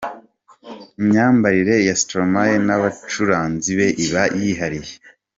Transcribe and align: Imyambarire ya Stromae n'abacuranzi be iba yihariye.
Imyambarire 0.99 1.75
ya 1.87 1.95
Stromae 2.01 2.55
n'abacuranzi 2.67 3.71
be 3.79 3.87
iba 4.05 4.23
yihariye. 4.41 4.93